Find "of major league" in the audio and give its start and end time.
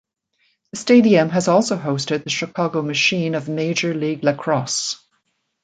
3.35-4.23